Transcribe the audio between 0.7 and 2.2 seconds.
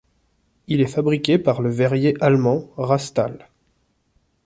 est fabriqué par le verrier